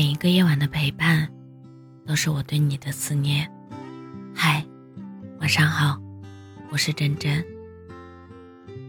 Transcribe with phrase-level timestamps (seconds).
[0.00, 1.28] 每一个夜晚的陪伴，
[2.06, 3.46] 都是我对你的思念。
[4.34, 4.64] 嗨，
[5.40, 6.00] 晚上好，
[6.70, 7.44] 我是真真。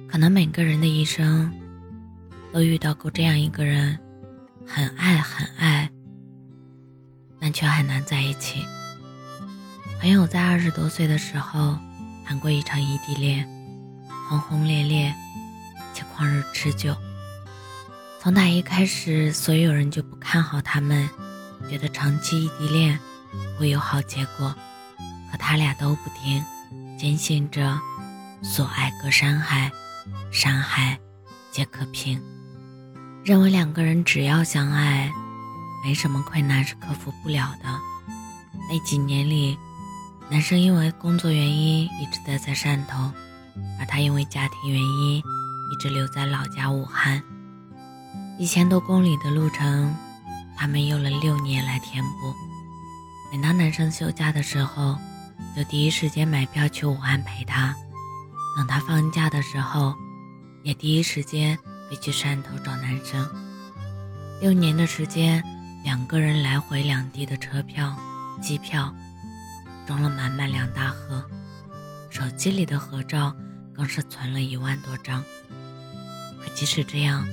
[0.07, 1.51] 可能每个人的一生，
[2.53, 3.99] 都遇到过这样一个人，
[4.65, 5.91] 很爱很爱，
[7.41, 8.65] 但却很难在一起。
[9.99, 11.77] 朋友在二十多岁的时候
[12.25, 13.45] 谈过一场异地恋，
[14.29, 15.13] 轰轰烈烈
[15.93, 16.95] 且旷日持久。
[18.21, 21.09] 从大一开始，所有人就不看好他们，
[21.67, 22.99] 觉得长期异地恋
[23.57, 24.53] 会有好结果。
[25.31, 26.45] 可他俩都不听，
[26.99, 27.79] 坚信着
[28.43, 29.71] 所爱隔山海，
[30.31, 30.99] 山海
[31.51, 32.21] 皆可平，
[33.25, 35.11] 认为两个人只要相爱，
[35.83, 37.79] 没什么困难是克服不了的。
[38.69, 39.57] 那几年里，
[40.29, 43.11] 男生因为工作原因一直待在汕头，
[43.79, 47.19] 而他因为家庭原因一直留在老家武汉。
[48.41, 49.95] 一千多公里的路程，
[50.57, 52.33] 他们用了六年来填补。
[53.31, 54.97] 每当男生休假的时候，
[55.55, 57.71] 就第一时间买票去武汉陪他；
[58.57, 59.93] 等他放假的时候，
[60.63, 61.55] 也第一时间
[61.87, 63.29] 飞去汕头找男生。
[64.41, 65.43] 六年的时间，
[65.83, 67.95] 两个人来回两地的车票、
[68.41, 68.91] 机票，
[69.85, 71.23] 装了满满两大盒，
[72.09, 73.35] 手机里的合照
[73.71, 75.23] 更是存了一万多张。
[76.39, 77.23] 可即使这样，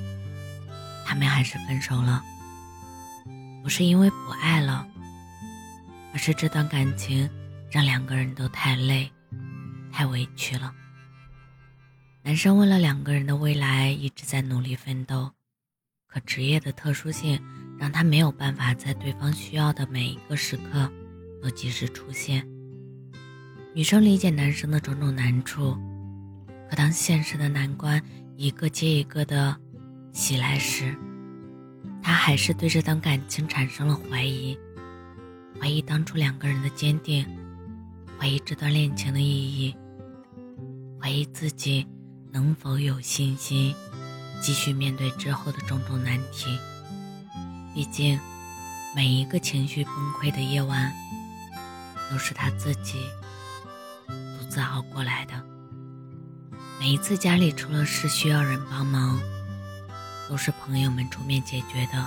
[1.09, 2.23] 他们还是分手了，
[3.62, 4.87] 不是因为不爱了，
[6.12, 7.27] 而是这段感情
[7.70, 9.11] 让两个人都太累、
[9.91, 10.70] 太委屈了。
[12.23, 15.33] 男生为了两个人的未来一直在努力奋斗，
[16.06, 17.42] 可职业的特殊性
[17.79, 20.92] 让他没有办法在对方需要的每一个时刻
[21.42, 22.47] 都及时出现。
[23.75, 25.75] 女生理解男生的种种难处，
[26.69, 27.98] 可当现实的难关
[28.36, 29.58] 一个接一个的……
[30.13, 30.96] 袭来时，
[32.02, 34.58] 他还是对这段感情产生了怀疑，
[35.61, 37.27] 怀疑当初两个人的坚定，
[38.19, 39.74] 怀疑这段恋情的意义，
[41.01, 41.86] 怀疑自己
[42.33, 43.74] 能否有信心
[44.41, 46.58] 继续面对之后的种种难题。
[47.75, 48.19] 毕竟，
[48.96, 50.92] 每一个情绪崩溃的夜晚，
[52.11, 52.98] 都是他自己
[54.07, 55.35] 独自熬过来的。
[56.80, 59.20] 每一次家里出了事需要人帮忙。
[60.28, 62.06] 都是朋友们出面解决的。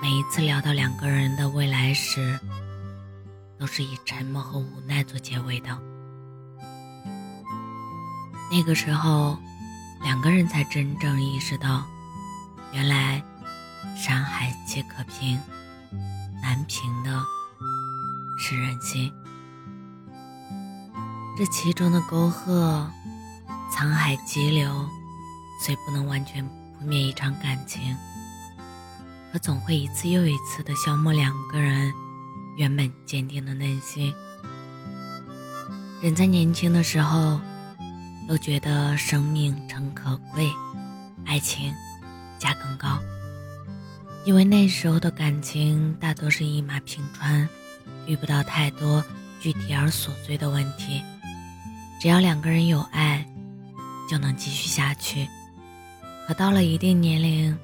[0.00, 2.38] 每一次聊到两个人的未来时，
[3.58, 5.78] 都是以沉默和无奈做结尾的。
[8.50, 9.36] 那个时候，
[10.02, 11.84] 两个人才真正意识到，
[12.72, 13.22] 原来
[13.94, 15.38] 山海皆可平，
[16.40, 17.22] 难平的
[18.38, 19.12] 是人心。
[21.36, 22.90] 这其中的沟壑、
[23.70, 24.88] 沧海急流，
[25.62, 26.48] 虽不能完全。
[26.78, 27.96] 扑灭一场感情，
[29.32, 31.92] 可总会一次又一次的消磨两个人
[32.56, 34.14] 原本坚定的内心。
[36.00, 37.40] 人在年轻的时候，
[38.28, 40.48] 都觉得生命诚可贵，
[41.26, 41.72] 爱情
[42.38, 43.00] 价更高，
[44.24, 47.48] 因为那时候的感情大多是一马平川，
[48.06, 49.04] 遇不到太多
[49.40, 51.02] 具体而琐碎的问题，
[52.00, 53.26] 只要两个人有爱，
[54.08, 55.28] 就能继续下去。
[56.28, 57.56] 可到了一定年龄，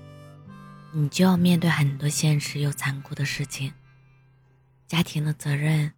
[0.90, 3.70] 你就要面对很多现实又残酷的事情，
[4.86, 5.92] 家庭的责任、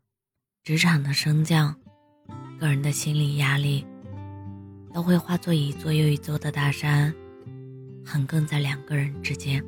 [0.64, 1.76] 职场的升降、
[2.58, 3.86] 个人的心理压力，
[4.92, 7.14] 都会化作一座又一座的大山，
[8.04, 9.64] 横亘在两个人之间。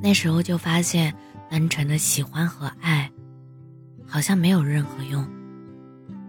[0.00, 1.12] 那时候就发现，
[1.50, 3.10] 单纯的喜欢和爱，
[4.06, 5.28] 好像没有任何用，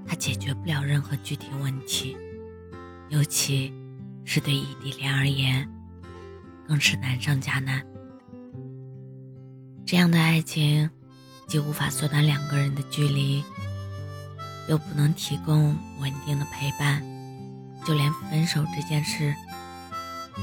[0.07, 2.17] 它解决不了任何具体问题，
[3.09, 3.71] 尤其。
[4.25, 5.69] 是对异地恋而言，
[6.67, 7.85] 更是难上加难。
[9.85, 10.89] 这样的爱情，
[11.47, 13.43] 既无法缩短两个人的距离，
[14.67, 17.03] 又不能提供稳定的陪伴，
[17.85, 19.33] 就连分手这件事，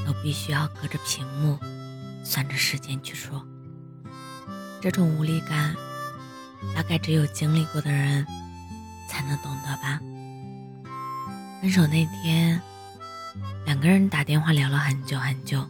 [0.06, 1.58] 都必须要隔着屏幕，
[2.22, 3.44] 算着时间去说。
[4.80, 5.74] 这种无力感，
[6.74, 8.24] 大概只有经历过的人，
[9.08, 10.00] 才能懂得吧。
[11.60, 12.62] 分手那天。
[13.64, 15.66] 两个人打电话聊了很久很久，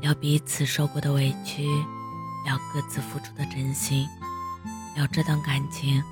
[0.00, 1.64] 聊彼此受过的委屈，
[2.44, 4.06] 聊各自付出的真心，
[4.94, 6.02] 聊这段感情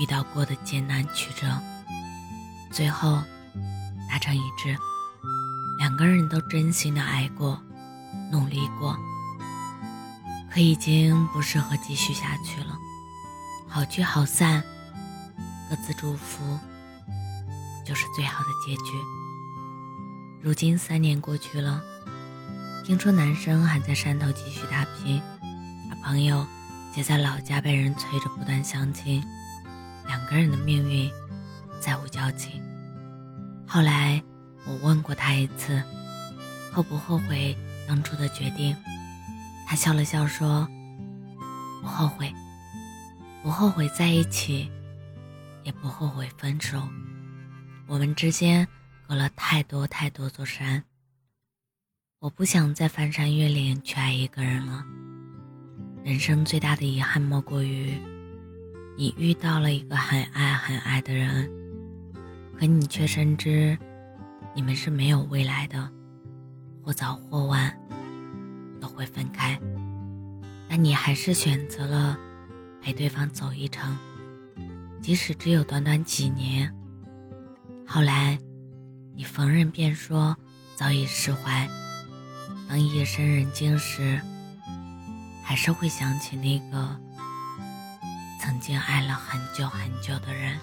[0.00, 1.46] 遇到过的艰难曲折，
[2.72, 3.22] 最后
[4.10, 4.76] 达成一致，
[5.78, 7.60] 两个人都真心的爱过，
[8.30, 8.96] 努力过，
[10.52, 12.76] 可已经不适合继续下去了，
[13.68, 14.64] 好聚好散，
[15.70, 16.58] 各自祝福，
[17.86, 19.21] 就是最好的结局。
[20.42, 21.80] 如今三年过去了，
[22.84, 25.22] 听说男生还在汕头继续打拼，
[25.88, 26.44] 而朋友
[26.92, 29.22] 姐在老家被人催着不断相亲，
[30.08, 31.08] 两个人的命运
[31.80, 32.60] 再无交集。
[33.68, 34.20] 后来
[34.66, 35.80] 我问过他一次，
[36.72, 37.56] 后不后悔
[37.86, 38.74] 当初的决定？
[39.64, 40.68] 他笑了笑说
[41.80, 42.34] ：“不后悔，
[43.44, 44.68] 不后悔在一起，
[45.62, 46.82] 也不后悔分手。
[47.86, 48.66] 我们之间
[49.12, 50.84] 隔了太多太多座山，
[52.18, 54.82] 我不想再翻山越岭去爱一个人了。
[56.02, 57.92] 人生最大的遗憾莫过于，
[58.96, 61.46] 你遇到了一个很爱很爱的人，
[62.58, 63.76] 可你却深知，
[64.54, 65.92] 你们是没有未来的，
[66.82, 67.78] 或早或晚。”
[68.80, 69.60] 都会分开，
[70.70, 72.18] 但你还是选择了
[72.80, 73.94] 陪对方走一程，
[75.02, 76.74] 即使只有短短几年。
[77.86, 78.38] 后来，
[79.14, 80.36] 你逢人便说
[80.74, 81.68] 早已释怀，
[82.68, 84.20] 当夜深人静时，
[85.44, 87.00] 还是会想起那个
[88.40, 90.58] 曾经爱了很久很久的人。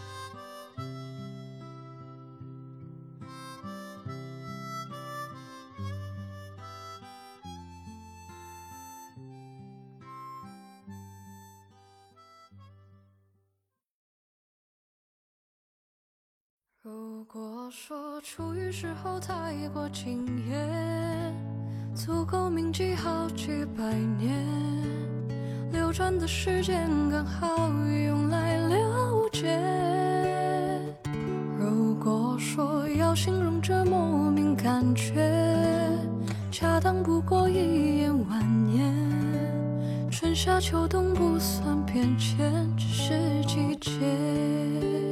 [16.92, 21.36] 如果说初遇时候太过惊艳，
[21.94, 24.44] 足够铭记好几百年，
[25.72, 27.70] 流转的时间刚好
[28.08, 29.56] 用来了解。
[31.60, 35.30] 如果说要形容这莫名感觉，
[36.50, 38.92] 恰当不过一眼万年。
[40.10, 43.14] 春夏秋冬不算变迁，只是
[43.46, 45.09] 季节。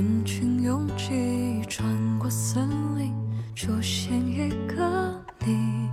[0.00, 1.86] 人群拥挤，穿
[2.18, 2.66] 过森
[2.96, 3.12] 林，
[3.54, 5.90] 出现一个你，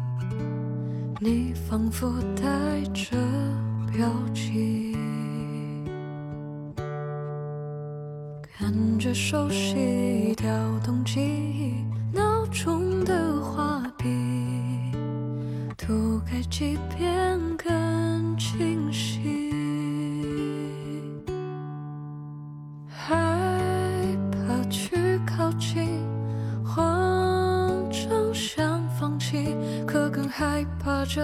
[1.20, 3.18] 你仿佛带着
[3.92, 4.96] 标记，
[8.58, 10.48] 感觉熟悉，调
[10.86, 11.74] 动记忆，
[12.14, 14.06] 脑中的画笔，
[15.76, 19.37] 涂改几遍更清晰。
[30.28, 31.22] 害怕这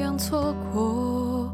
[0.00, 1.52] 样错过，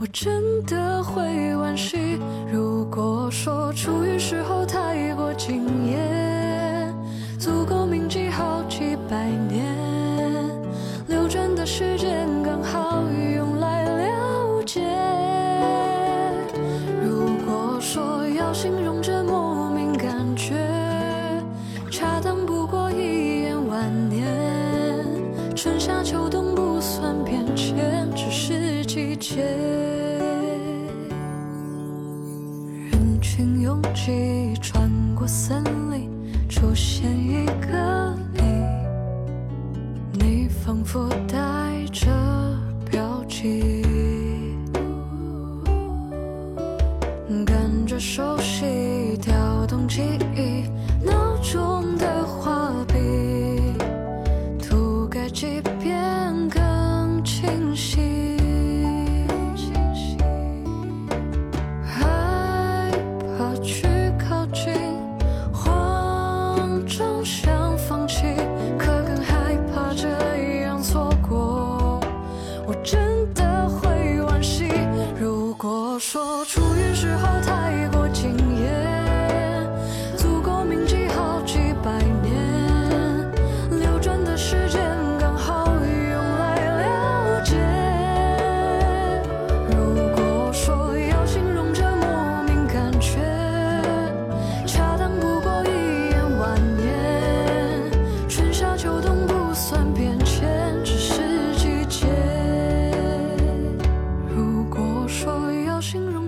[0.00, 1.22] 我真的会
[1.54, 2.18] 惋惜。
[2.52, 5.24] 如果说初遇时候太过。
[5.36, 6.94] 惊艳，
[7.40, 9.66] 足够铭记好几百年，
[11.08, 13.02] 流转的时间刚好
[33.36, 36.08] 群拥挤，穿过森林，
[36.48, 38.40] 出现一个你，
[40.12, 41.36] 你仿佛带
[41.90, 42.06] 着
[42.88, 43.82] 标记，
[47.44, 50.02] 感觉熟悉，调动记
[50.33, 50.33] 忆，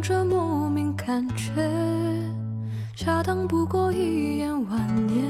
[0.09, 1.53] 这莫名感觉，
[2.95, 5.25] 恰当不过一眼万年。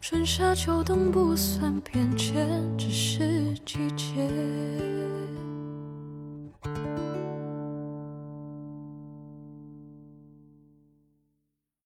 [0.00, 4.28] 春夏秋冬不算变迁，只是季节。